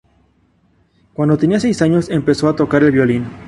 Cuando 1.13 1.37
tenía 1.37 1.59
seis 1.59 1.79
años, 1.83 2.09
empezó 2.09 2.49
a 2.49 2.55
tocar 2.55 2.81
el 2.81 2.91
violín. 2.91 3.27